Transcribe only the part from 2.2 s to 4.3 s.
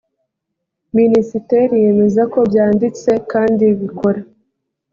ko byanditse kandi bikora